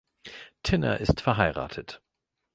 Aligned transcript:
Tinner 0.63 0.97
ist 0.99 1.21
verheiratet. 1.21 2.01